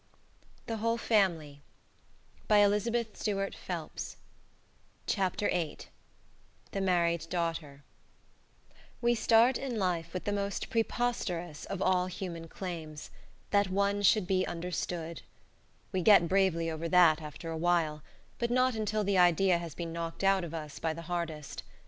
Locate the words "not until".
18.49-19.03